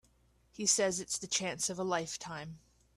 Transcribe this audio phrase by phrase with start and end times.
[0.49, 2.57] He says it's the chance of a lifetime.